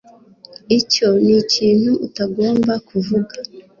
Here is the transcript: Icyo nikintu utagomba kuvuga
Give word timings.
Icyo 0.79 1.09
nikintu 1.25 1.91
utagomba 2.05 2.73
kuvuga 2.87 3.35